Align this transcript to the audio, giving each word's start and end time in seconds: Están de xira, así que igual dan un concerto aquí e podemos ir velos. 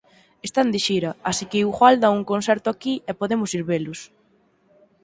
Están 0.47 0.67
de 0.73 0.79
xira, 0.85 1.11
así 1.29 1.43
que 1.49 1.61
igual 1.65 1.95
dan 1.99 2.17
un 2.19 2.25
concerto 2.31 2.67
aquí 2.69 2.93
e 3.09 3.11
podemos 3.19 3.49
ir 3.57 3.63
velos. 3.71 3.99